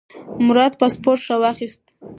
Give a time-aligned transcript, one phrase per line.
[0.45, 1.83] مراد پاسپورت راواخیست.